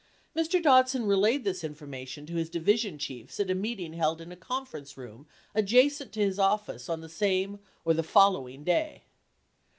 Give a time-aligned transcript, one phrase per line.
[0.35, 0.59] Mr.
[0.59, 4.35] Dodson relayed this infor mation to his division chiefs at a meeting held in a
[4.35, 9.03] conference room adjacent to his office on the same or the following day.